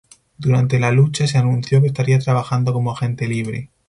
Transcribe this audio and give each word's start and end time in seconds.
Durante 0.35 0.79
la 0.79 0.89
lucha, 0.91 1.27
se 1.27 1.37
anunció 1.37 1.79
que 1.79 1.85
estaría 1.85 2.17
trabajando 2.17 2.73
como 2.73 2.91
agente 2.91 3.27
libre. 3.27 3.69